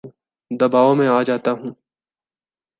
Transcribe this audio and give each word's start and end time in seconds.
دباو 0.51 0.91
میں 0.97 1.07
آ 1.07 1.19
جاتا 1.27 1.51
ہوں 1.51 1.71